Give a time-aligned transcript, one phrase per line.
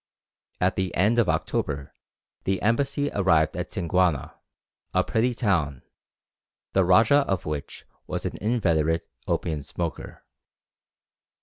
[0.59, 1.93] At the end of October
[2.45, 4.33] the embassy arrived at Singuana,
[4.95, 5.83] a pretty town,
[6.73, 10.23] the rajah of which was an inveterate opium smoker.